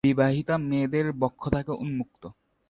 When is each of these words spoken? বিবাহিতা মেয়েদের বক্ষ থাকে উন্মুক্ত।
বিবাহিতা 0.07 0.55
মেয়েদের 0.69 1.05
বক্ষ 1.21 1.41
থাকে 1.49 1.73
উন্মুক্ত। 1.83 2.23